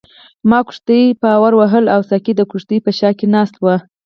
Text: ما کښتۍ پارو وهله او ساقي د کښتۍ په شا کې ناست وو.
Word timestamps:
ما 0.49 0.59
کښتۍ 0.67 1.03
پارو 1.21 1.57
وهله 1.59 1.89
او 1.95 2.01
ساقي 2.09 2.33
د 2.37 2.41
کښتۍ 2.51 2.77
په 2.85 2.91
شا 2.97 3.09
کې 3.17 3.25
ناست 3.35 3.55
وو. 3.57 3.75